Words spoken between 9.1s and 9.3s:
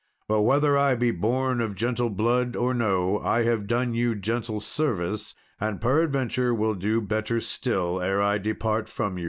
you."